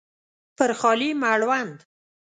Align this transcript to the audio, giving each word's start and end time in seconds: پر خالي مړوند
پر 0.57 0.71
خالي 0.79 1.09
مړوند 1.21 1.77